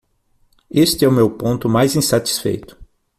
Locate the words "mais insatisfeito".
1.69-2.75